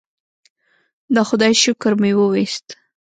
د 1.13 1.15
خدای 1.27 1.53
شکر 1.63 1.93
مې 2.01 2.11
وویست. 2.17 2.67